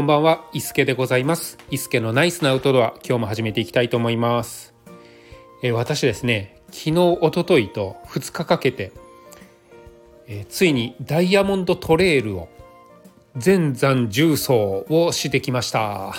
[0.00, 1.58] こんばんは、伊助でございます。
[1.70, 4.72] 伊助のナイスなアウトドア、今日も始めていきたいと思います。
[5.62, 8.92] え私ですね、昨日、一昨日と2日かけて、
[10.26, 12.48] えついにダイヤモンドトレイルを
[13.36, 14.52] 全山重走
[14.88, 16.14] をしてきました。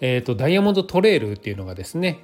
[0.00, 2.20] えーとダイヤモンドトレイルっていうのがですね、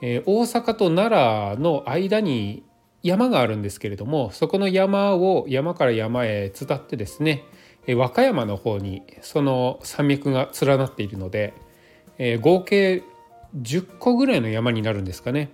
[0.00, 2.62] えー大阪と奈良の間に
[3.02, 7.44] 山があるんですけれどもそこの山を山から山へ伝ってですね
[7.88, 11.52] 和歌山の方にその山脈が連なっているので、
[12.18, 13.02] えー合計
[13.60, 15.50] 10個ぐらいの山になるんですかね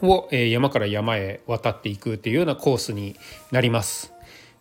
[0.00, 3.16] を、えー山から山へ渡っていくっていうようなコースに
[3.50, 4.12] なります。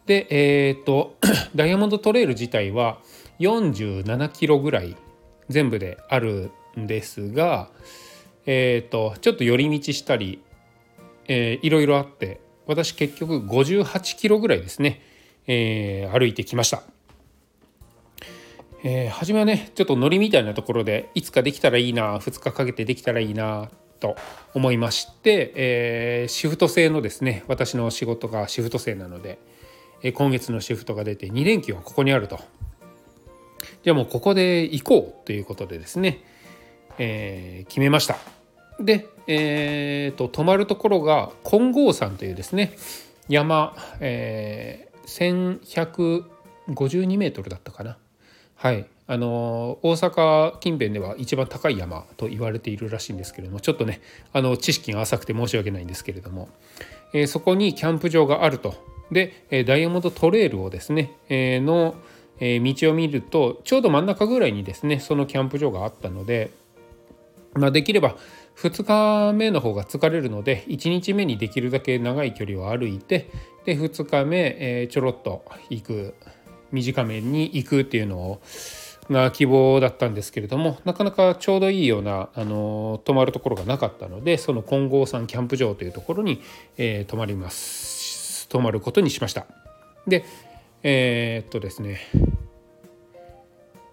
[0.05, 1.15] でえーっと
[1.55, 2.97] ダイヤモンドトレイル自体は
[3.39, 4.97] 47キロぐらい
[5.49, 7.69] 全部であるんですが、
[8.45, 10.41] えーっとちょっと寄り道したり、
[11.27, 15.01] えーいろいろあって私結局58キロぐらいですね、
[15.47, 16.83] えー歩いてきました。
[18.83, 24.16] えー初めはねちょっとノリみたいなところでいつかできたらいいな2日かけてできたらいいなと
[24.53, 29.39] 思いまして、えーシフト制のですね私の仕事がシフト制なので、
[30.02, 32.39] えー今月のシフトが出て2連休はここにあると
[33.83, 36.21] じゃあもうここで行こうということでですね、
[36.97, 38.17] えー決めました
[38.80, 42.75] で、えーと泊まるところが金剛山というですね
[43.30, 47.97] 山、えー、1152メートルだったかな。
[48.55, 48.85] はい。
[49.05, 53.99] あの大阪近辺では一番高い山と言われているらしいんですけれどもちょっとね
[54.31, 56.47] あの知識が浅くて申し訳ないんですけれども、
[57.13, 58.75] えーそこにキャンプ場があると。
[59.11, 61.95] でえダイヤモンドトレイルをですね、えーの、
[62.39, 66.51] え道を見るとちょうど真ん中ぐらいにですねそのキャンプ場があったので、
[67.55, 68.15] まあ、できれば
[68.57, 73.29] 2日目の方が疲れるので1日目にできるだけ長い距離を歩いて
[73.65, 76.15] で2日目、えちょろっと行く
[76.71, 78.41] 短めに行くっていうのを
[79.09, 86.42] が希望だったんですけれどもなかなかちょうどいいようなあの泊まるところがなかったのでその金剛山キャンプ場というところに、
[86.77, 88.47] えー泊まります。
[88.49, 89.45] 泊まることにしました。
[90.08, 90.25] で
[90.83, 91.99] えーっとですね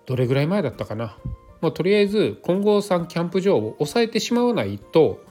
[0.06, 1.16] どれぐらい前だったかな、
[1.60, 5.25] まあ、とりあえず金剛山キャンプ場を抑えてしまわないと、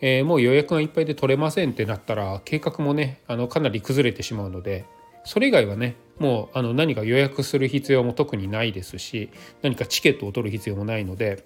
[0.00, 4.84] えーもう予約がいっぱいで取れませんってなったら計画もねあのかなり崩れてしまうので
[5.24, 9.30] それ以外はねもうあの何か予約する必要も特にないですし
[9.62, 11.44] 何かチケットを取る必要もないので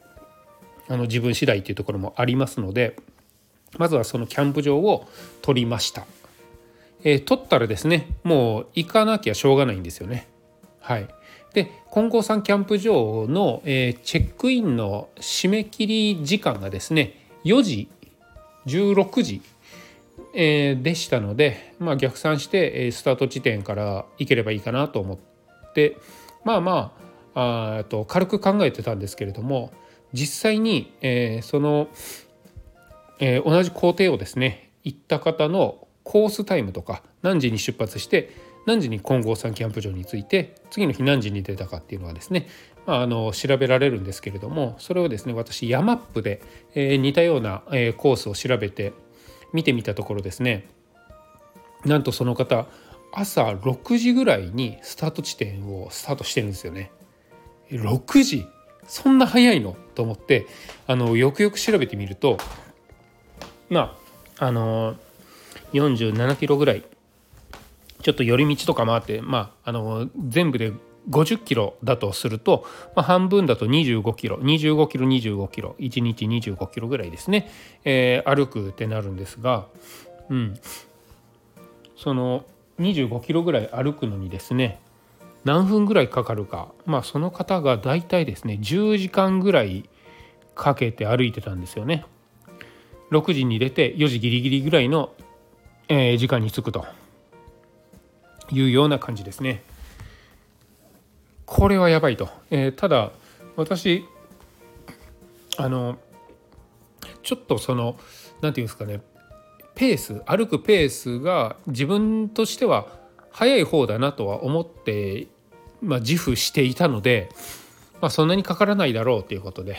[0.89, 2.97] あの自分次第っていうところもありますので
[3.79, 5.09] まずはそのキャンプ場を
[5.41, 6.07] 取りました。
[7.05, 10.29] えー取ったらですねもう行かなきゃしょうがないんですよね。
[10.81, 11.09] はい、
[11.55, 17.91] で金剛山キャンプ場の、えーチェックインの締め切り時間がですね4時
[18.65, 19.43] 16時、
[20.33, 25.99] えーでしたので、まあ、逆算して、えースタート地点から行ければいいかなと思って
[26.47, 26.93] まあま
[27.35, 29.71] ああと軽く考えてたんですけれども
[30.15, 31.89] 実際に、えーその、
[33.21, 38.31] えー同じ工程をですね行った方のコースタイムとか何時に出発して
[38.67, 42.49] 何時に金剛山キャンプ場に着いて次の日何時に出たかっていうのはですね、
[42.87, 46.43] まあ、あの調べられるんですけれどもそれをですね私ヤマップで、
[46.75, 48.93] え似たような、えコースを調べて
[49.53, 50.69] 見てみたところですね
[51.85, 52.67] なんとその方
[53.13, 56.91] 朝6時ぐらいにスタート地点をスタートしてるんですよね。
[57.71, 58.47] 6時？
[58.87, 59.77] そんな早いの？
[59.95, 60.47] と思って
[60.87, 62.39] あのよくよく調べてみると
[63.69, 63.99] ま
[64.39, 64.97] ああの
[65.75, 66.83] 47キロぐらい
[68.03, 70.73] ちょっと寄り道とかもあって、まあ、あの全部で
[71.11, 72.65] 50キロだとすると、
[72.95, 77.51] まあ、半分だと25キロ25キロ25キロ1日25キロぐらいですね、
[77.85, 79.67] えー歩くってなるんですが、
[80.31, 80.59] うん、
[81.97, 82.45] その
[82.81, 84.81] 25キロぐらい歩くのにですね
[85.45, 89.89] 何分ぐらいかかるか、まあ、その方がだいたいですね10時間ぐらい
[90.55, 92.05] かけて歩いてたんですよね。
[93.11, 95.13] 6時に出て4時ギリギリぐらいの、
[95.89, 96.87] えー時間に着くと。
[98.53, 99.63] いうような感じですね。
[101.47, 102.29] これはやばいと。
[102.51, 103.11] えーただ
[103.57, 104.05] 私
[105.59, 105.99] あの
[107.23, 107.97] ちょっとその
[108.41, 109.01] 何て言うんですかね
[109.75, 112.87] ペース歩くペースが自分としては
[113.31, 115.29] 速い方だなとは思って、
[115.81, 117.31] まあ、自負していたので、
[118.01, 119.77] まあ、そんなにかからないだろうということで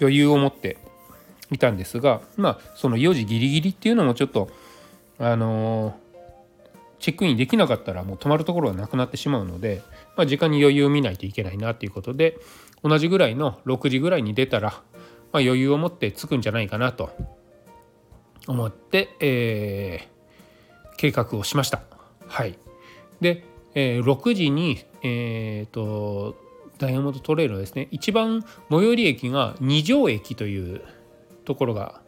[0.00, 0.76] 余裕を持って
[1.50, 4.50] いたんですがまあその4時ギリギリっていうのもちょっと
[5.18, 5.94] あの
[7.02, 9.82] チェックインできなかったらもう泊まるところがなくなってしまうので、
[10.16, 12.38] まあ、時間に余裕を見ないといけないなということで
[12.82, 14.78] 同じぐらいの6時ぐらいに出たら、まあ、
[15.38, 17.10] 余裕を持って着くんじゃないかなと
[18.46, 20.12] 思って、えー
[21.02, 21.82] 計画をしました。
[22.28, 22.56] はい、
[23.20, 23.44] で、
[23.74, 26.36] えー、6時に、えーと、
[26.78, 30.82] ダイヤモンドトレイルですね一番最寄り駅が二条駅という
[31.44, 32.01] ところが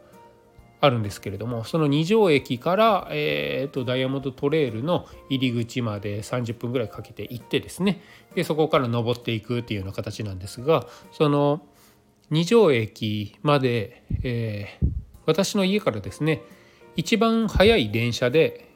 [0.84, 8.00] あるんですけれどもその二条駅から、えーと、ダイヤモンドトレイルの入り口まで30分ぐらいかけて行ってですね
[8.34, 11.62] でそこから登っていくっていうような形なんですがその
[12.31, 14.88] 二条駅まで、えー、
[15.26, 16.42] 私の家からですね
[16.96, 18.70] 一番早い電車で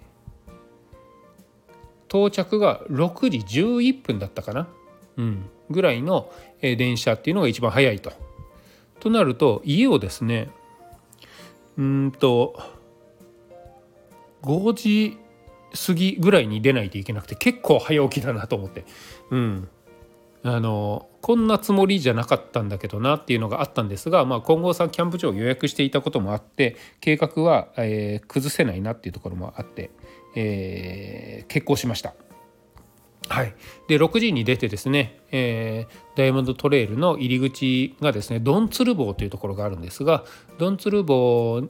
[2.09, 4.69] 到着が6時11分だったかな、
[5.19, 6.33] うん、ぐらいの
[6.63, 8.13] 電車っていうのが一番早いと。
[9.01, 10.51] となると家をですね
[11.79, 12.61] うんと
[14.43, 15.19] 5時
[15.87, 18.85] 過ぎぐらいに出ないといけなくて結構早起きだなと思って、
[19.31, 19.69] うん、
[20.43, 29.91] あのこんなつもりじゃなかったんだけどなっていうのがあったんですが、まあ、金剛さんキャンプ場を予約していたこともあって計画は、えー、崩せないなっていうところもあって、
[30.35, 32.15] えー、決行しました。
[33.29, 33.55] はい、
[33.89, 40.25] で6時に出てですね、えー、ダイヤモンドトレイルの入り口がですねドンツル坊というところがあるんですが
[40.59, 41.69] ドンツル坊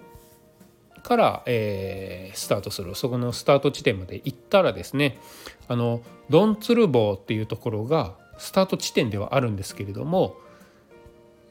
[1.02, 5.18] から、えー、スタートするそこのスタート地点まで行ったらですね
[5.66, 10.36] あのドンツル坊っていうところがスタート地点ではあるんですけれども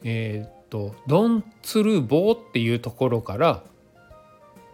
[0.04, 3.62] えっ、とドンツル坊っていうところから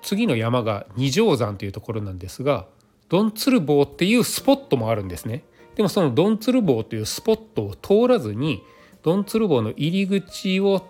[0.02, 2.66] 次の山が二条山というところなんですが
[3.14, 5.44] ドンツル坊っていうスポットもあるんですね。
[5.76, 8.64] でもそのドンツル坊というスポットを通らずに
[9.05, 10.81] ドンツル坊の入り口を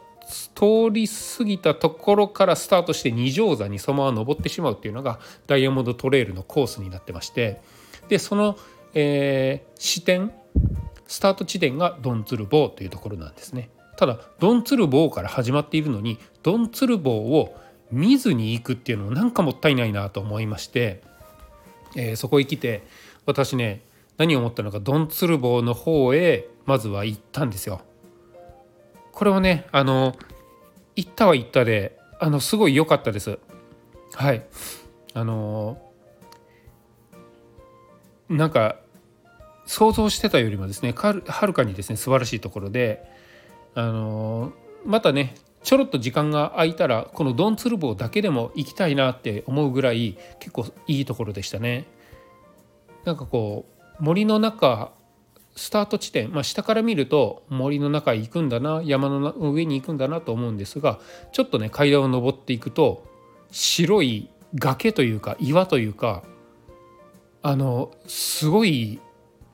[0.55, 7.61] 通り過ぎたところからスタートして二条山にそのまま登ってしまうっていうのがダイヤモンドトレイルのコースになってまして
[8.09, 8.57] でその、
[8.95, 10.33] えー、視点
[11.07, 13.69] スタート地点がドンツル坊というところなんですね。
[13.99, 17.55] ただドンツル坊から始まっているのにドンツル坊を
[17.93, 21.03] 見ずに行くっていうのもなんかもったいないなと思いまして、
[21.97, 22.83] えー、そこへ来て
[23.27, 23.83] 私ね
[24.17, 27.81] 何を思ったのかドンツル坊の方へまずは行ったんですよ。
[29.13, 30.17] これはねあの
[30.97, 33.39] 行ったは行ったであのすごい良かったです。
[34.13, 34.45] はい
[35.15, 35.79] あの
[38.29, 38.77] なんか
[39.67, 43.05] 想像してたよりもですねはるかにですね素晴らしいところで
[43.75, 44.53] あの
[44.85, 51.87] またねちょろっと時間が空いたらこのドンツルボだけでも行きたいなって思うぐらい結構いいところでしたね。
[53.05, 53.65] なんかこ
[54.01, 54.93] う森の中
[55.57, 60.99] スタート地点、まあ、下から見ると森の中へ行くんだな山の上に行くんだなと思うんですが
[61.33, 63.07] ちょっとね階段を上っていくと
[63.51, 66.25] 白い崖というか岩というか
[67.43, 69.01] あのすごい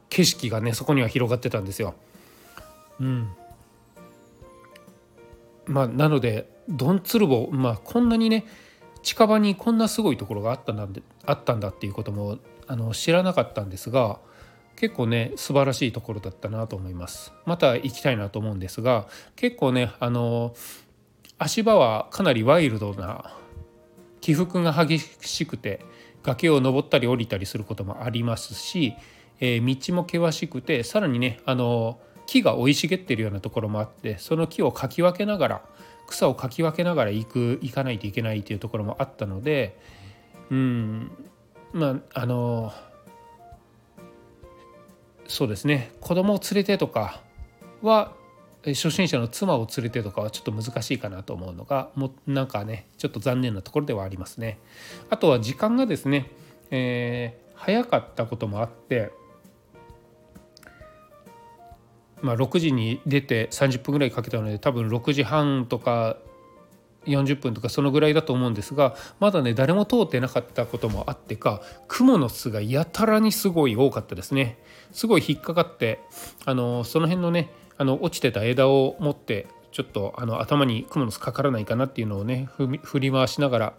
[0.08, 1.94] 景色がねそこには広がってたんですよ。
[3.00, 3.30] うん、
[5.70, 8.44] まあなのでドンツルボまあこんなにね
[9.02, 10.86] 近場にこんなすごいところがあったんだ
[11.24, 14.18] あったんだっていうこともあの知らなかったんですが
[14.76, 17.32] 結構ね素晴らしいところだったなと思います。
[17.46, 19.06] また行きたいなと思うんですが
[19.36, 20.54] 結構ねあの
[21.38, 23.36] 足場はかなりワイルドな
[24.20, 25.84] 起伏が激しくて
[26.22, 28.94] 崖を登ったり降りたりすることもありますし
[29.40, 31.98] えー、道も険しくてさらにねあの
[32.30, 35.62] 木が生い茂ってるようなところもあってその木をかき分けながら
[36.06, 39.76] 草をかき分けながら行く行かないといけないというところもあったので
[40.48, 41.10] うん
[41.72, 42.72] まああの
[45.26, 47.20] そうですね子供を連れてとか
[47.82, 48.12] は
[48.64, 54.60] 初心者の妻を連れてとかはちょっと難しいかなと思うのがもなんかねちょっと残念なところではありますね。
[55.08, 56.30] あとは時間がですね、
[56.70, 59.10] えー、早かったこともあって
[62.22, 66.16] まあ、6時に出て30分ぐらいかけたので多分6時半とか
[67.06, 74.58] 40分とかそのぐらいだと思うんですがまだね誰も通ってなかったこともあってか蜘蛛の巣がやたらにすごい多かったですね。
[74.92, 76.00] すごい引っかかって
[76.44, 82.48] あのその辺のねあの落ちてた枝を持ってちょっとあの頭に蜘蛛の巣かからないかなっていうのをね
[82.82, 83.74] 振り回しながら、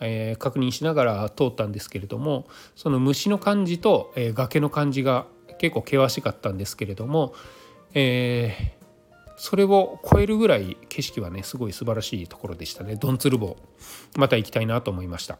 [0.00, 2.46] えー、確認しながら通ったんですけれども
[2.76, 5.26] その虫の感じと、えー、崖の感じが
[5.58, 7.34] 結構険しかったんですけれども
[7.94, 13.56] えー、それを超えるぐらい景色はねすごい素晴らしいところでしたねドンツルボ
[14.16, 15.38] また行きたいなと思いました。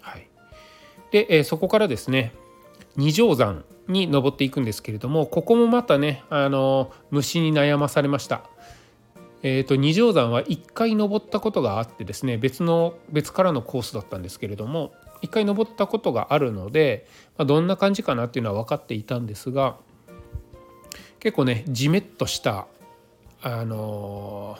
[0.00, 0.28] はい、
[1.10, 2.32] で、えー、そこからですね
[2.96, 8.44] 二条山に登っていくんですけれどもここもまたねあの虫に悩まされました。
[9.42, 14.92] えーと、二条山は1回登ったことがあってですね別の別からのコースだったんですけれども
[15.22, 17.06] 1回登ったことがあるので、
[17.38, 19.76] まあ、どんな感じかなっていうのは分かっていたんですが
[21.20, 22.66] 結構ねじめっとした
[23.42, 24.58] あの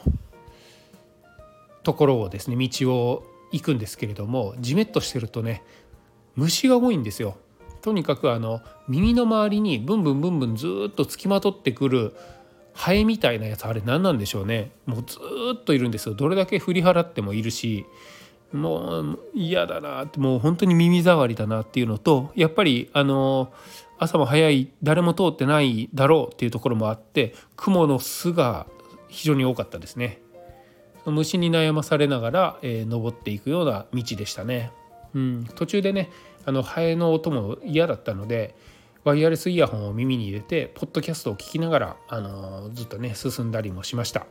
[1.82, 5.62] ところをですね道を行くんですけれどもじめっとしてるとね
[6.36, 7.36] 虫が多いんですよ。
[7.82, 12.14] とにかくあの耳の周りにブンブンブンブンずっとつきまとってくる
[12.74, 14.70] ハエみたいなやつあれ何なんでしょうね。
[14.86, 15.18] もうず
[15.54, 16.14] っといるんですよ。
[16.14, 17.86] どれだけ振り払ってもいるし
[18.52, 23.52] もう嫌だなってもう本当に耳障りだなっていうのとやっぱりあの
[24.00, 28.66] 朝も早い誰も通ってないだろうっていうところもあって雲の巣が
[29.08, 30.22] 非常に多かったですね。
[31.04, 34.70] 虫に悩まされながら、えー、登っていくような道でしたね、
[35.14, 36.10] うん、途中でね
[36.44, 38.54] あのハエの音も嫌だったので
[39.04, 44.26] ワイヤレスイヤホンを耳に入れてポッドキャストを聞きながら、あのずっとね進んだりもしました。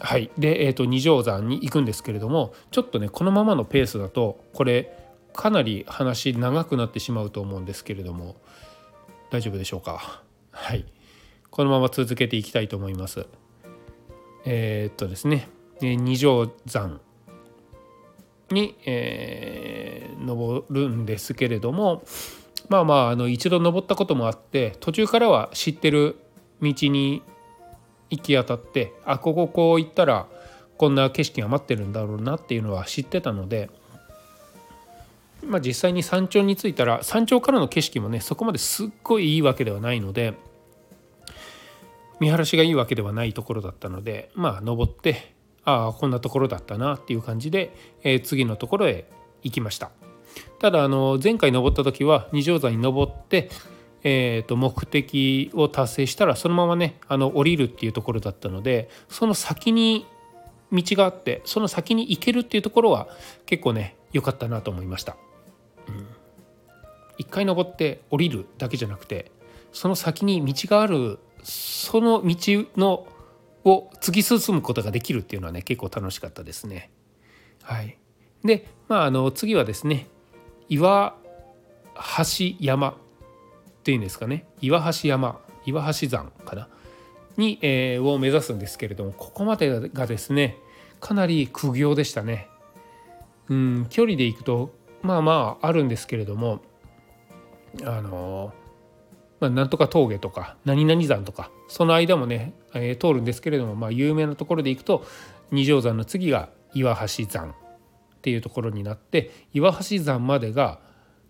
[0.00, 0.30] はい。
[0.38, 4.97] で、えーと、二条山に行くんですけれどもちょっとねこのままのペースだとこれ
[5.32, 8.36] かなり話長くなってしまうと思うんですけれども
[9.30, 10.22] 大丈夫でしょうか？
[10.50, 10.84] はい。
[11.50, 13.26] このまま続けていきたいと思います。
[14.44, 15.48] えー、っとですね。
[15.80, 17.00] 二条山
[18.50, 22.02] に、えー、登るんですけれども
[22.68, 26.16] まあまああの一度登ったこともあって途中からは知ってる
[26.60, 27.22] 道に
[28.10, 30.26] 行き当たってあこここう行ったら
[30.78, 33.68] こんな景色が待ってるんだろうなっていうのは知ってたので、
[35.44, 40.34] まあ、実際に山頂に着いたら山頂からの景色もねそこまですっごいいいわけではないので
[42.20, 49.06] 見晴らしがいいわけではないところだったのでまあ登ってああこんなところだったなっていう感じで、えー、次のところへ
[49.42, 49.90] 行きました
[50.58, 53.50] ただあの前回登った時は二条山に登って、
[54.02, 60.06] えー、と目的を達成したらそのままねあの降りるっていうところだったのでその先に
[60.72, 63.08] 道があってその先に行けるっていうところは
[63.46, 65.16] 結構ね良かったなと思いました。
[67.18, 69.30] うん、一回登って降りるだけじゃなくて
[69.72, 72.36] その先に道があるその道
[72.76, 73.06] の
[73.64, 76.90] を突き進むことができるっていうのはね結構楽しかったですね。
[77.62, 77.98] はい、
[78.44, 80.06] でまああの次はですね
[80.68, 81.16] 岩
[81.94, 82.94] 橋山っ
[83.82, 86.68] ていうんですかね岩橋山岩橋山かな
[87.36, 90.56] に、えー、を目指すんですけれどもここまでがですね
[91.00, 92.48] かなり苦行でしたね。
[93.48, 96.60] うん距離で行くとまあまああるんですけれども
[97.84, 98.52] あの
[99.40, 105.04] まあ、なんとか峠とか何々山とかその間もね、えー、通るんですけれども、まあ、有名なところで行くと
[105.50, 107.54] 二条山の次が岩橋山っ
[108.20, 110.80] ていうところになって岩橋山までが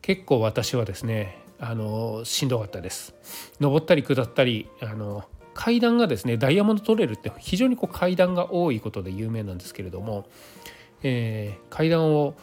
[0.00, 3.14] 結構私はですねあのしんどかったです。
[3.61, 10.26] 登ったり下ったりあの階段がですねダイヤモンドトレイルって非常にこう階段が多いことで有名なんですけれども、
[11.02, 12.37] えー、階段を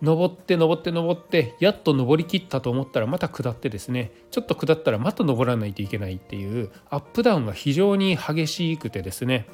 [0.00, 9.46] 登って登って登ってやっと登りきったと思ったらまた下ってですねちょっと下ったらまた登らないといけないっていうアップダウンが非常に激しくてですね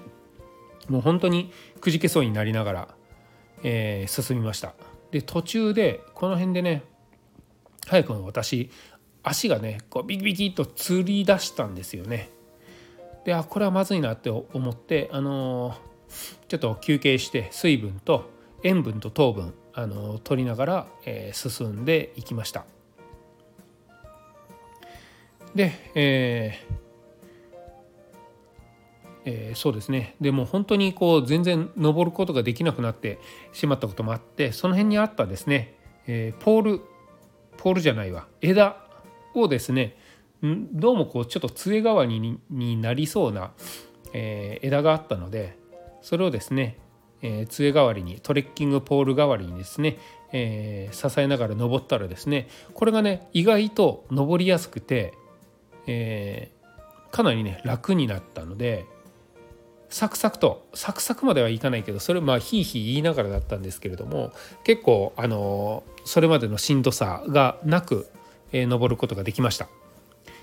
[0.88, 2.88] もう本当にくじけそうになりながら、
[3.62, 4.74] えー、進みました。
[5.12, 6.82] で途中でこの辺でね
[7.86, 8.70] 早くも私
[9.22, 12.28] 足がねこうビキビキとつり出したんですよね。
[13.24, 15.76] であこれはまずいなって思ってあのー、
[16.48, 18.28] ちょっと休憩して水分と
[18.62, 22.64] 塩分と糖分あの取りながら、えー、進んでいきました。
[25.54, 26.84] で、えー
[29.24, 33.18] えー、そうですねでも本当にこう全然登ることができなくなって
[33.52, 35.76] しまったこともあってその辺にあったですね、
[36.06, 36.80] えー、ポール
[37.56, 38.76] ポールじゃないわ枝
[39.34, 39.96] をですね
[40.42, 43.52] どうもこうちょっと杖代わりにになりそうな、
[44.12, 45.56] えー、枝があったので
[46.02, 46.78] それをですね
[47.26, 49.98] え、杖代わりにトレッキングポール代わりにですね、
[50.30, 55.14] え、支えながら登ったらですねこれがね意外と登りやすくて、
[55.86, 56.50] え、
[57.10, 58.84] かなりね楽になったので
[59.88, 64.32] サクサクとサクサクまではいかないけどそれまあひいひい言いながらだったんですけれども
[64.64, 68.06] 結構あのそれまでのしんどさがなく、
[68.52, 69.68] え、登ることができました。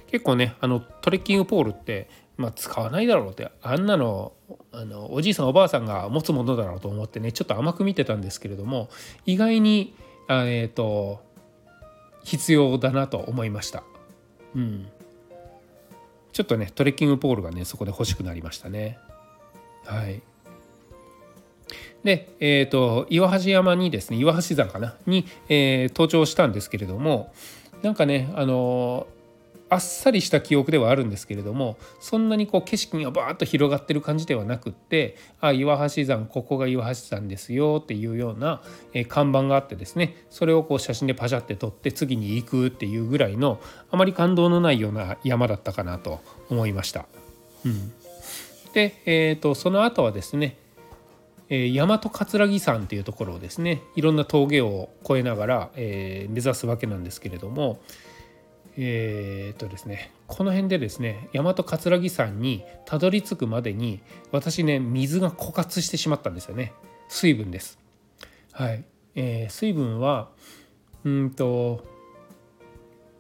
[0.10, 2.10] 結構ねあのトレッキングポールって
[2.42, 4.34] まあ、使わないだろうってあんなの
[4.72, 8.90] あのおじいさんおばあさんが持つものだろうと思ってねちょっと甘く見てたんですけれども
[9.26, 9.94] 意外に
[10.28, 11.24] あえっ、ー、と
[12.24, 13.84] 必要だなと思いました。
[14.56, 14.88] うん、
[16.34, 18.98] ちょっとねトレッキングポールがねそこで欲しくなりましたね。
[19.86, 20.22] はい。
[22.04, 24.96] で、えーと、岩橋山にですね岩橋山かな？
[25.06, 27.32] に、えー、登頂したんですけれども
[27.84, 29.21] なんかねあのー
[29.72, 38.62] あっさりした記憶ではあるんですけれどもそんなにこう景色がバーッと広がってる感じではなくってあ岩橋山ここが岩橋山ですよっていうような、
[38.94, 47.06] え看板があってですねそれをこう写真でパシャって撮って次に行くっていうぐらいのあまり感動のないような山だったかなと思いました。
[47.66, 47.94] うん、
[48.74, 50.58] で、えーと、その後はですね、
[51.50, 57.82] 大和葛城山っていうところをですねいろんな峠を越えながら、えー、目指すわけなんですけれども
[58.78, 64.02] えー、っとですねこの辺でですね大和葛城山にたどり着くまでに
[64.32, 66.74] 私ね水が枯渇してしまったんですよね
[67.10, 67.78] 水分です。
[68.54, 68.84] はい、
[69.16, 70.30] えー、水分は
[71.04, 71.84] うんと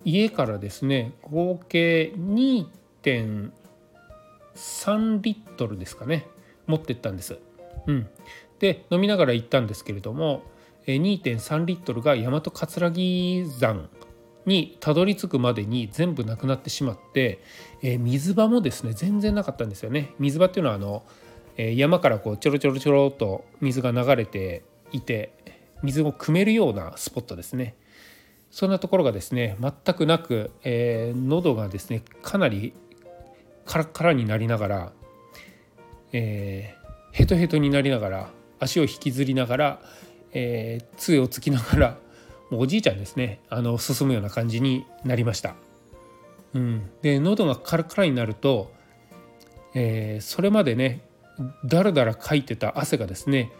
[0.05, 3.51] 家からですね合計2.3
[5.21, 6.27] リットルですかね
[6.67, 7.39] 持ってったんです。
[7.87, 8.07] うん、
[8.59, 10.43] で飲みながら行ったんですけれども
[10.87, 13.89] 2.3リットルが大和葛城山
[14.45, 17.39] にたどり着くまでに全部なくなってしまって、
[17.81, 20.13] えー、水場もですね全然なかったんですよね。
[20.19, 21.03] 水場っていうのはあの、
[21.57, 25.31] えー、山からこうちょろちょろちょろと水が流れていて
[25.83, 27.75] 水を汲めるようなスポットですね。
[28.49, 32.73] そんなところがですね全くなく、えー、喉がですねかなり
[33.65, 34.91] カラッカラになりながら、
[36.11, 38.29] えー、ヘトヘトになりながら
[38.59, 39.81] 足を引きずりながら、
[40.33, 41.97] えー、杖をつきながら
[42.51, 45.55] おじいちゃんですねあの進むような感じになりました。
[46.53, 48.73] うん、で喉がカラカラになると、
[49.73, 51.01] えー、それまでね
[51.63, 53.51] だらだらかいてた汗がですね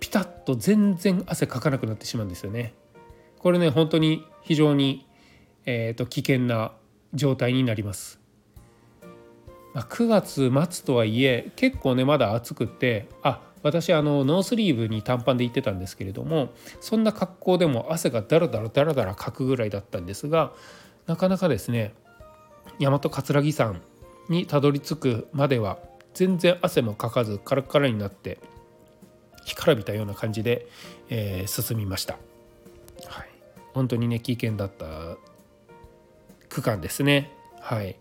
[0.00, 2.74] ピタッと全然汗かかなくなってしまうんですよね。
[3.38, 5.06] これね本当に非常に、
[5.64, 6.72] えーと、危険な
[7.14, 8.20] 状態になります。
[9.74, 20.52] まあ、9月末とはいえ結構ねまだ暑くってあ私あのノースリーブに短パンで行ってたんですけれどもそんな格好でも汗がダラダラダラダラかくぐらいだったんですが
[21.06, 21.92] なかなかですね
[22.78, 23.82] 大和葛城山
[24.28, 25.78] にたどり着くまでは
[26.14, 28.38] 全然汗もかかずカラッカラになって
[29.44, 30.68] 干からびたような感じで、
[31.08, 32.14] えー、進みました。
[33.04, 33.28] はい。
[33.74, 35.16] 本当にね危険だった
[36.48, 37.32] 区間ですね。
[37.60, 37.96] はい。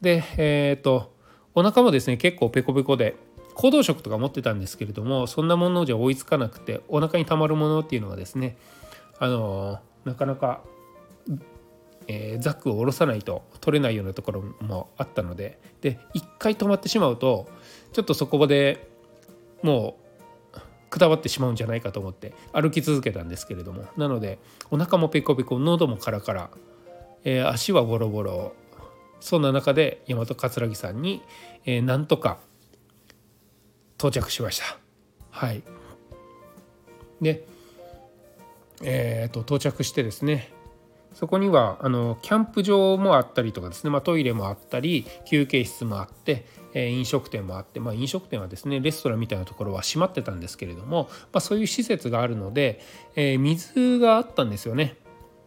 [0.00, 1.12] でえっ、ー、と
[1.54, 3.16] お腹もですね結構ペコペコで
[3.54, 8.56] 行動食とか持ってたんですけれどもそんなものじゃ追いつかなくてお腹にたまるものっていうのがですね
[9.18, 10.62] あのなかなか、
[12.08, 17.48] えー、ザックを下ろさないと取れないようなところもあったのでで一回止まってしまうと
[17.92, 18.88] ちょっとそこで
[19.62, 20.02] もう
[20.90, 24.38] くたばってしまうんじゃないかと思って歩き続けたんですけれどもなので
[24.70, 26.50] お腹もペコペコ喉もカラカラ、
[27.24, 28.54] えー、足はボロボロ
[29.20, 31.22] そんな中で大和葛城さんに、
[31.64, 32.38] えー、なんとか
[34.02, 34.78] 到着しました。
[35.30, 35.62] はい
[37.20, 37.46] で
[38.82, 40.52] えーと到着してですね
[41.14, 52.80] そこにはあのキャンプ場もあったりとかですね、まあ、トイレもあったり休憩室もあって、えー、飲食店もあって、まあ、飲食店はですねレストランみたいなところは閉まってたんですけれども、まあ、そういう施設があるので、
[53.14, 54.96] えー、水があったんですよね。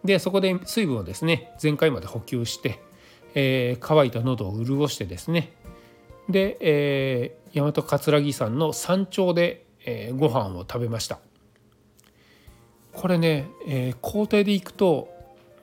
[0.04, 2.80] でそこで水分をですね全開まで補給して、
[3.34, 5.52] えー、乾いた喉を潤してですね
[6.30, 11.20] で、えー、大和葛城山の山頂で、えー、ご飯を食べました。
[12.94, 15.14] これね、えー、工程で行くと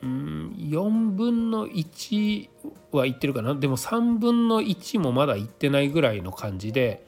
[0.03, 2.49] うん4分の1
[2.93, 3.55] はいってるかな？
[3.55, 7.05] でも3分の1もまだいってないぐらいの感じで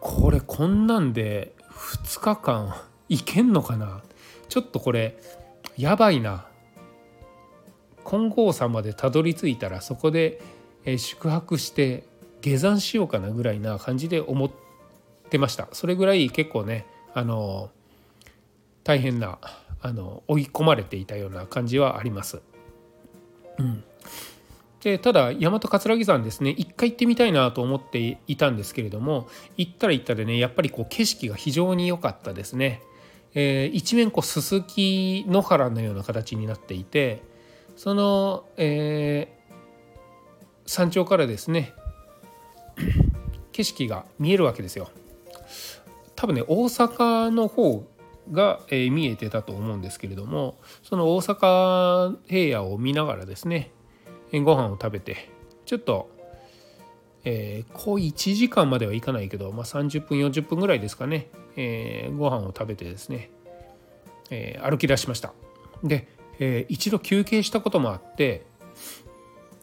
[0.00, 2.74] これこんなんで2日間
[3.08, 4.02] いけんのかな？
[4.48, 5.16] ちょっとこれ
[5.76, 6.46] やばいな。
[8.04, 10.42] 金剛山までたどり着いたらそこで
[10.84, 12.04] え宿泊して
[12.40, 14.50] 下山しようかなぐらいな感じで思っ
[15.28, 17.70] てましたそれぐらい結構ねあの
[18.84, 19.38] 大変な
[19.82, 22.42] あの追い込まれていたような感じはあります。
[23.58, 23.84] うん、
[24.82, 32.82] でただ大和葛城山ですね一回行ってみたいなと思っていたんですけれども行ったら行ったでねやっぱりこう景色が非常に良かったですね。
[33.34, 37.22] えー、一面こうすすき野原のような形になっていて
[37.76, 39.39] その、えー、
[40.70, 41.72] 山頂からですね
[43.50, 44.88] 景色が見えるわけですよ。
[46.14, 47.84] 多分ね大阪の方
[48.30, 53.72] が、え、見えてたと思うんですけれどもその大阪平野を見ながらですね
[54.32, 55.28] ご飯を食べて
[55.66, 56.08] ちょっと、
[57.24, 63.30] えー、こう1時間まではいかないけど、まあ、30分40分ぐらいですかね、えー、ご飯を食べてですね、
[64.30, 65.32] えー、歩き出しました
[65.82, 66.06] で、
[66.38, 68.46] えー、一度休憩したこともあって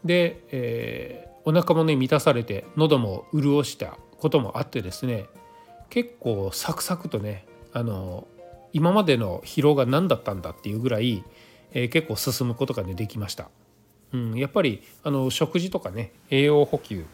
[0.04, 5.26] で、えー、お腹もね満たされて喉も潤したこともあってですね
[5.90, 8.26] 結構サクサクとねあの
[8.72, 11.24] 今までの疲労が何だったんだっていうぐらい、
[11.72, 13.48] えー、結構進むことが、ね、できました。
[14.12, 17.04] うん、やっぱりあの食事とかね栄養補給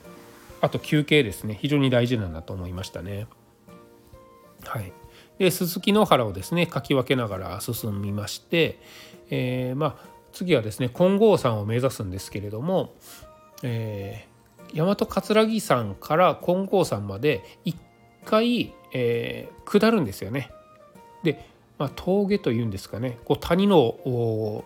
[0.60, 3.26] あと休憩ですね非常に大事なんだと思いましたね。
[4.64, 4.92] はい、
[5.38, 8.78] でススキ野原をですねかき分けながら進みまして、
[9.30, 12.92] えー、まあ、次はですね金剛山を目指すんですけれども、
[13.62, 17.76] えー、大和葛城山から金剛山まで1
[18.24, 20.50] 回、えー、下るんですよね。
[21.22, 21.46] で、
[21.78, 24.64] まあ、峠というんですかねこう谷の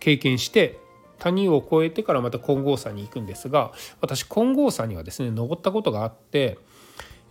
[0.00, 0.78] 経験して
[1.18, 6.58] 谷を越えてからまた金剛山に行くんですが私金剛山にはですね登ったことがあって、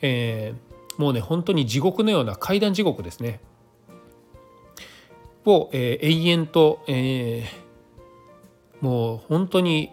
[0.02, 3.41] えー、もうね本当に地獄のような階段地獄ですね
[5.46, 7.71] を、えー、永遠と、えー、
[8.82, 9.91] もう本当に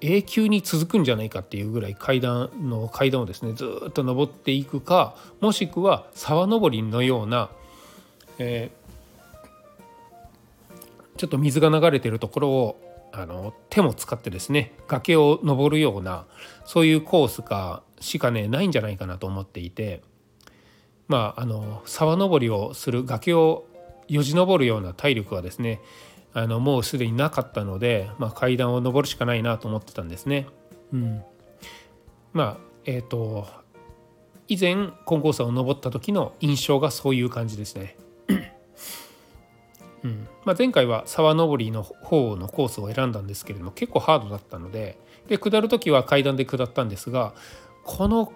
[0.00, 7.50] 永久に続くんじゃないかっていうぐらい階段の階段をですねずっと登っていくかもしくは沢登りのような、
[8.38, 16.26] えー、ちょっと水が流れてるところをあの手も使ってですね崖を登るような
[16.66, 20.02] そういうコースかしかねないんじゃないかなと思っていて
[21.08, 23.66] まああの沢登りをする崖を
[24.08, 25.80] よじ登るような体力はですね
[26.34, 30.48] あのもうすでになかったので、まあ、階段を上るしかないなと思ってたんですね。
[30.92, 31.22] うん、
[32.32, 33.46] まあえっ、ー、と
[34.48, 37.96] 以前金剛山を登った時の印象がそういう感じですね。
[40.04, 47.32] うんまあ、前回は沢登りの方のコースを選んだんですけれども結構ハードだったのでで下る時は階段で下ったんですが
[47.84, 48.30] この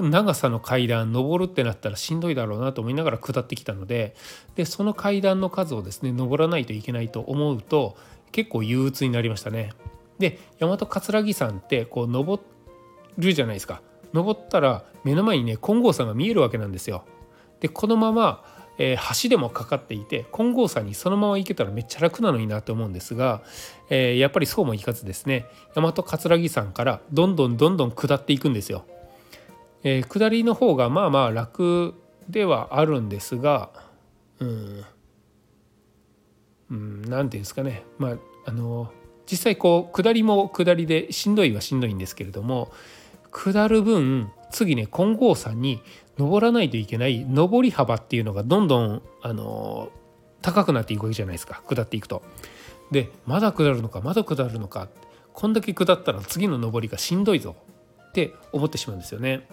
[0.00, 4.14] 長さの階段登るってなったらしんどいだろうなと思いながら下ってきたので
[4.54, 7.96] でその階段の数をですね登らないといけないと思うと
[8.30, 9.72] 結構憂鬱になりましたね。
[10.18, 12.40] で大和葛城山ってこう登
[13.18, 17.04] るじゃないですか登ったら目の前にね金剛山が見えるわけなんですよ。
[17.60, 18.44] でこのまま、
[18.78, 23.42] えー、橋でもかかっていて金剛山にそのまま行けたらめっちゃ楽なのになと思うんですが、
[23.88, 28.84] えー、やっぱりそうもいかずですね大和葛城山からどんどんどんどん下っていくんですよ。
[29.84, 31.94] えー、下りの方がまあまあ楽
[32.28, 33.70] ではあるんですが
[34.38, 34.84] うん
[36.70, 38.16] 何、うん、て言うんですかねまあ
[38.46, 38.90] あの
[39.30, 42.72] 実際こう下りも下りでしんどいはしんどいんですけれども
[43.30, 45.80] 下る分次ね金剛山に
[46.18, 49.90] 登らないといけない登り幅っていうのがどんどんあの
[50.42, 52.22] 高くなっていくわけじゃないですか下っていくと。
[52.90, 54.88] でまだ下るのかまだ下るのか
[55.32, 57.56] こんだけ下ったら次の登りがしんどいぞ
[58.10, 59.48] って思ってしまうんですよね。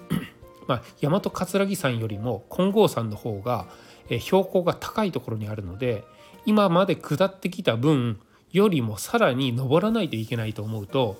[0.69, 3.65] まあ、大和葛城山よりも金剛山の方が
[4.07, 6.03] 標高が高いところにあるので
[6.45, 8.19] 今まで下ってきた分
[8.51, 11.19] よりもさらに登らないといけないと思うと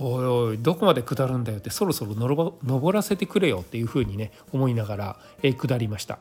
[0.00, 6.18] おいおいどこまで下るんだよってそろそろ登らせてくれよっていうふうにね思いながら、え下りました。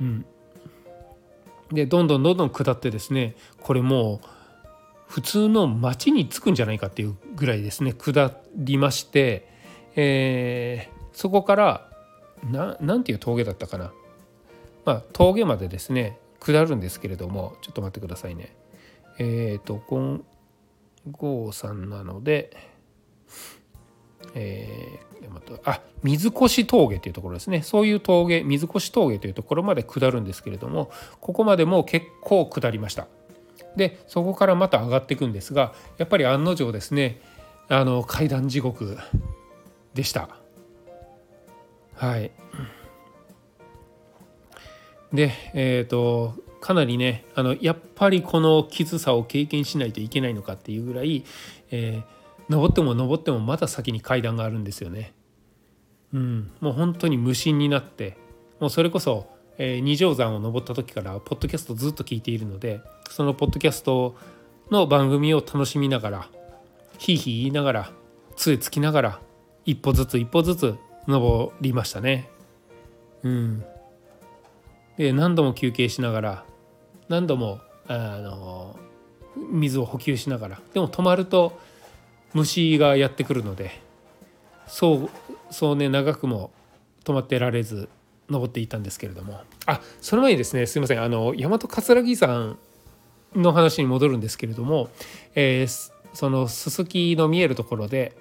[0.00, 0.26] うん、
[1.72, 4.26] でどんどんどんどん下ってですねこれもう
[5.08, 9.48] 普通の町に着くんじゃないかっていうぐらいですね下りまして、
[9.96, 11.88] え、そこから
[12.78, 13.90] 何ていう峠だったかな、
[14.84, 18.54] まあ、峠までですね下るんですけれどもちょっと待ってくださいね。
[19.18, 20.22] えっ、ー、と金
[21.10, 22.54] 剛山なので
[24.34, 27.62] えー、あ水越峠というところですね。
[27.62, 30.90] そういう峠水越峠というところまで下るんですけれども
[31.22, 33.08] ここまでも結構下りました。
[33.74, 37.22] でそこからまた上がっていくんですがやっぱり案の定ですね
[37.68, 38.98] あの階段地獄
[39.94, 40.45] でした。
[41.96, 42.30] はい
[45.12, 51.24] でえっ、ー、とかなりねあのやっぱりこのきつさを経験しないといけないのかっていうぐらい、
[51.70, 55.12] えー、登っても登ってもまだ先に階段があるんですよね。
[56.12, 58.16] うん、もう本当に無心になって
[58.60, 62.80] もうそれこそえー、二条山を登った時からポッドキャストずっと聞いているので
[63.10, 64.16] そのポッドキャスト
[64.70, 66.28] の番組を楽しみながら
[66.98, 67.92] ひいひい言いながら
[68.36, 69.20] 杖つきながら
[69.64, 70.74] 一歩ずつ一歩ずつ
[71.06, 72.28] 登りましたね。
[73.22, 73.64] うん、
[74.96, 76.44] で何度も休憩しながら
[77.08, 78.78] 何度もあの
[79.50, 81.58] 水を補給しながらでも止まると
[82.34, 83.80] 虫がやってくるので
[84.66, 85.10] そう
[85.50, 86.50] そうね長くも
[87.04, 87.88] 止まってられず
[88.28, 89.40] 登っていたんですけれども。
[89.66, 91.02] あその前にですねすいません。
[91.02, 92.58] あの大和葛城山
[93.34, 94.88] の話に戻るんですけれども、
[95.34, 98.16] えー、そのすすきの見えるところで、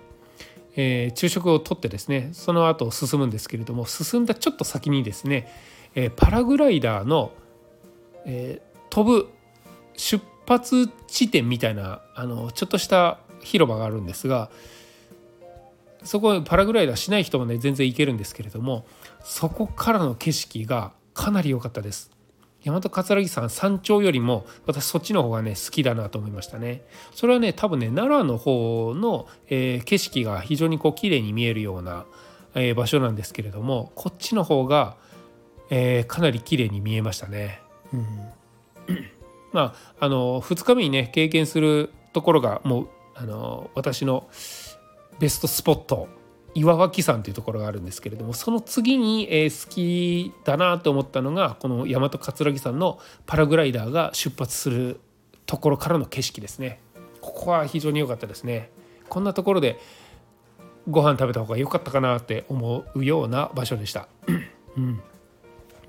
[0.76, 5.52] えー、昼食をとってですねその後進むんですけれども進んだちょっと先にですね、
[5.96, 7.32] えー、パラグライダーの、
[8.26, 9.30] え飛ぶ
[9.98, 14.50] 出発地点みたいなあのちょっとした広場があるんですが
[16.04, 18.86] そこパラグライダーしない人もね全然行けるんですけれども
[19.24, 22.15] そこからの景色がかなり良かったです。
[22.66, 26.84] 大和葛城山山頂よりも私そっちの方がね好きだなと思いましたね。
[27.14, 32.06] それはね多分ね奈良の方の、えー、景色が非常にこう綺麗に見えるような、
[32.56, 34.98] えー、場所なんですけれどもこっちの方が、
[35.70, 37.62] えー、かなり綺麗に見えましたね、
[37.94, 38.06] うん、
[39.54, 44.28] まああの2日目にね経験するところがもうあの私の
[45.20, 46.08] ベストスポット
[46.56, 55.02] 岩脇山というところがあるんですけれどもその次に、えー、好きだなと思ったのがこの大和葛城山のパラグライダーが出発する
[55.46, 56.80] ところからの景色ですね。
[57.22, 58.72] ここは非常に良かったですね。
[59.10, 59.80] こんなところで
[60.90, 64.08] ご飯食べた方が良かったかなって思うような場所でした。
[64.78, 65.02] うん、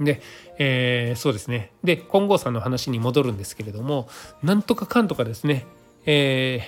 [0.00, 0.20] で、
[0.58, 1.72] えー、そうですね。
[1.84, 4.08] で金剛さんの話に戻るんですけれども
[4.42, 5.66] なんとかかんとかですね、
[6.06, 6.60] え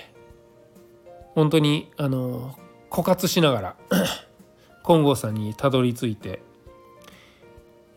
[1.05, 2.57] ー、本当にあの
[2.89, 3.75] 枯渇しながら
[4.85, 6.41] 金剛山にたどり着いて、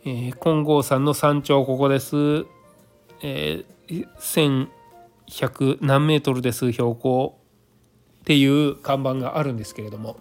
[0.05, 2.45] えー、金剛山の山頂ここです、
[3.23, 4.69] えー、
[5.29, 7.39] 1100何メートルです標高
[8.21, 10.17] っていう看板があるんですけれども。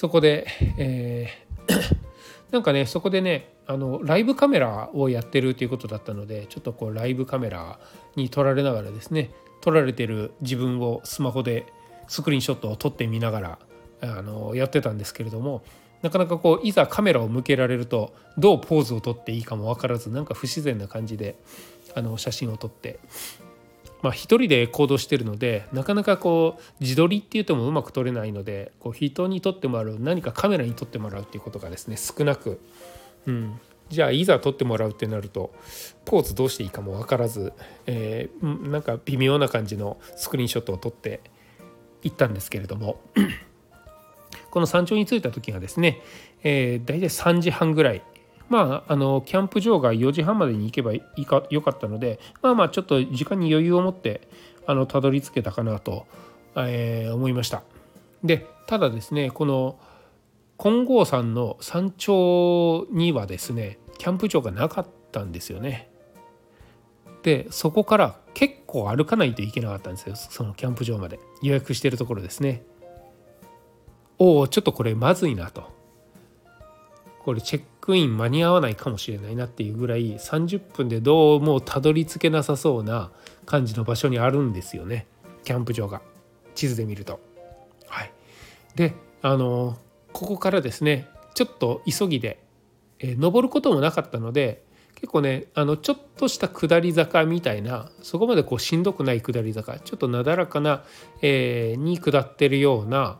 [0.00, 0.46] そこで、
[0.78, 2.02] えー、
[2.52, 7.78] なんかねそこでねあのライブカメラをやってるということだったのでちょっとこうライブカメラ
[8.16, 9.30] に撮られながらですね
[9.60, 11.66] 撮られてる自分をスマホで
[12.10, 13.58] スクリーンショットを撮ってみながら
[14.02, 15.62] あのやってたんですけれども
[16.02, 21.36] なかなかこういざカメラを向けられるとどうポーズを撮っていいかも分からずなんか不自然な感じで
[21.94, 22.98] あの写真を撮って
[24.02, 32.60] まあ一人で行動してるのでなかなかこう自撮りって言ってもうまく撮れないのでこう人に撮ってもらう何かカメラに撮ってもらうっていうことがですね少なく、
[33.26, 35.52] うん、じゃあいざ撮ってもらうってなると
[36.06, 37.52] ポーズどうしていいかも分からず、
[37.86, 41.20] えー、なんか微妙な感じのスクリーンショットを撮って
[42.02, 43.00] 行ったんですけれども
[44.50, 46.00] この山頂に着いた時がですね、
[46.42, 48.02] えー、大体3時半ぐらい。
[48.48, 54.26] まああのキャンプ場が4時半までに行けばいいかよかったのでまあまあちょっと時間に余裕を持って
[54.66, 56.04] あのたどり着けたかなと、
[56.56, 57.62] えー、思いました。
[58.24, 59.78] でただですねこの
[60.58, 65.88] 金剛山の山頂にはですねキャンプ場がなかったんですよね。
[67.22, 70.16] でそこから結構歩かないといけなかったんですよ。
[70.16, 71.18] そのキャンプ場まで。
[71.42, 72.62] 予約してるところですね。
[74.18, 75.70] おおちょっとこれまずいなと。
[77.24, 83.10] これチェックイン間に合わないかもしれないなっていうぐらい30分でどうもたどり着けなさそうな
[83.44, 85.06] 感じの場所にあるんですよね。
[85.44, 86.02] キャンプ場が。
[86.54, 87.20] 地図で見ると。
[87.86, 88.12] はい、
[88.74, 89.78] であの
[90.12, 92.42] ここからですねちょっと急ぎで、
[92.98, 94.62] え、登ることもなかったので
[95.00, 100.84] 結構ねあのちょっとした下り坂みたいなそこまでこうしんどくない下り坂ちょっとなだらかな、
[101.22, 103.18] えー、に下ってるような、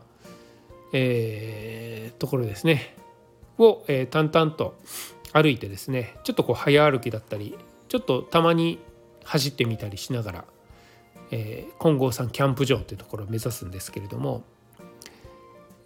[0.93, 2.95] えー、ところですね。
[3.57, 4.75] を、えー、淡々と
[5.33, 7.57] 歩いてですねちょっとこう早歩きだったり
[7.89, 8.79] ちょっとたまに
[9.23, 10.45] 走ってみたりしながら、
[11.31, 14.43] えー、金剛山キャンプ場っていうところを目指すんですけれども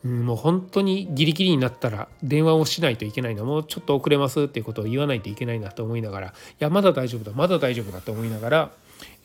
[0.06, 8.72] うん、もう本当にギリギリになったら電話をしないといけないなもうちょっと遅れますっていうことを言わないといけないなと思いながらいやまだ大丈夫だまだ大丈夫だと思いながら、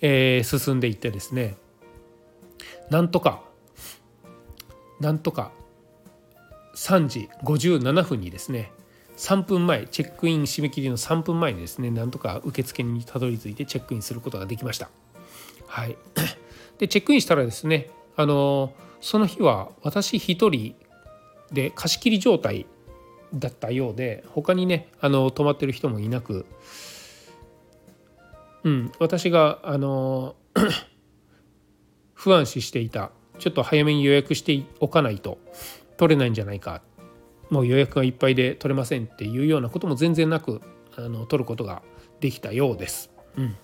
[0.01, 1.57] えー、進んでいってですね
[2.89, 3.43] なんとか
[5.01, 5.53] なんとか
[6.75, 8.73] 3時57分にですね
[9.19, 14.89] 3分前チェックイン締め切りの3分前にですねなんとか受付にたどり着いてチェックインすることができました。
[15.67, 15.97] はい、
[16.79, 20.75] でチェックインしたらですねあのーその日は私一人
[21.53, 22.67] で貸し切り状態
[23.35, 26.47] だったようで他にねあの泊まってる人もいなく、
[28.65, 30.37] うん、私があの
[32.15, 33.13] 不安視していた。
[33.41, 35.39] ちょっと早めに予約しておかないと
[35.97, 36.83] 取れないんじゃないか。
[37.49, 40.61] もう予約がいっぱいで取れませんっていうようなことも全然なく
[40.97, 41.83] あの取ることが
[42.21, 43.11] できたようです。
[43.37, 43.57] うん。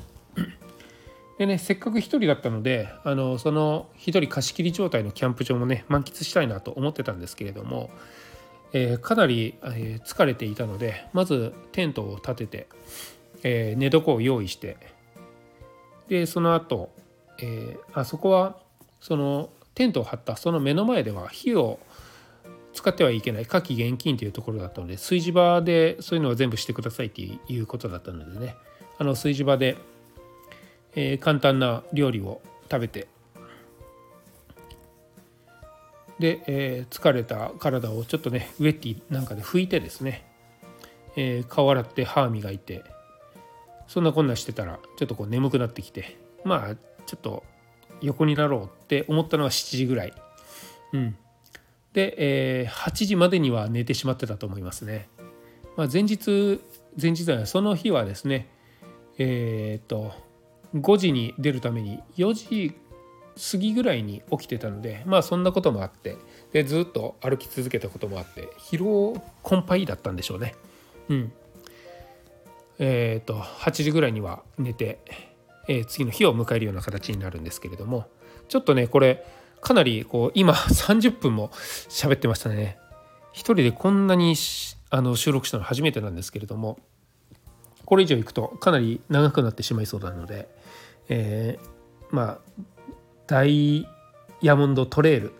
[1.38, 7.90] でねせっかく1人だったのであのその1人貸し切り状態のキャンプ場もね満喫したいなと思ってたんですけれども、
[8.72, 12.66] えー、かなり、えー、疲れていたのでまずテントを立てて、
[13.42, 14.77] えー、寝床を用意して
[16.09, 16.90] でその後、
[17.38, 18.57] えー、あそこは
[19.01, 21.79] そのテントを張ったその目の前では火を
[22.72, 28.55] 使ってはいけない火器厳禁というところだったので炊事場でそういうのは全部してくださいっていうことだったのでね
[28.99, 29.77] あの炊事場で
[30.96, 33.06] えー、簡単な料理を食べて。
[36.18, 40.24] で、えー、疲れた体をちょっとねウェッティなんかで拭いてですね、
[41.14, 42.82] えー、顔洗って歯磨いて。
[43.87, 46.18] そんなこんなしてたらちょっとこう眠くなってきて。
[46.44, 46.74] まあ
[47.06, 47.44] ちょっと
[48.00, 50.12] 横になろうって思ったのは7時ぐらい。
[50.92, 51.16] うん、
[51.92, 55.09] で、えー、8時までには寝てしまってたと思いますね。
[55.76, 56.61] まあ、前日
[57.00, 58.48] 前日はその日はですね
[59.18, 60.12] え、っと
[60.74, 62.74] 5時に出るために4時
[63.52, 66.16] 過ぎぐらいに起きてたのでまあそんなこともあって
[66.52, 70.55] でずっと歩き続けたこともあって疲労困憊だったんでしょうね。
[71.09, 71.33] うん。
[72.79, 74.98] えっ、ー、と8時ぐらいには寝て、
[75.68, 78.07] えー、次の日を迎えるような形になるんですけれども
[78.48, 79.24] ちょっとねこれ
[79.61, 81.48] かなりこう今30分も
[81.88, 82.79] 喋ってましたね
[83.33, 84.35] 一人でこんなに
[84.90, 86.79] あの収録したの初めてなんですけれども
[87.87, 90.49] これ以上いくとかなり長くなってしまいそうなので、
[91.09, 92.38] えー、まあ
[93.27, 93.88] ダイ
[94.42, 95.33] ヤモンドトレール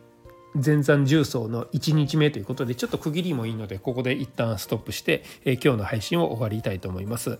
[0.65, 7.39] 前山重曹の1日目ということでちょっと区切りもいいのでここで一旦ストップして、えー、今日の配信を終わりたいと思います。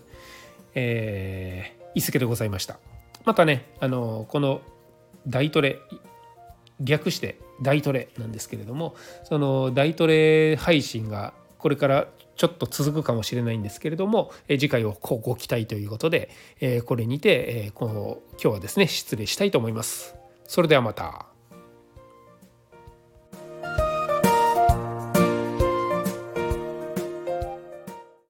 [0.75, 2.77] えー、伊助でございました。
[3.25, 4.61] またねあのこの
[5.25, 5.79] 大トレ
[6.79, 16.29] 略して大トレなんですけれどもその大トレ配信がこれからちょっと続くかもしれないんですけれども、え次回をご期待ということで、
[16.61, 20.15] えこれにて、えこの今日はですね失礼したいと思います。
[20.45, 21.26] それではまた。